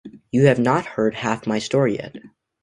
[0.31, 2.15] You have not heard half my story yet!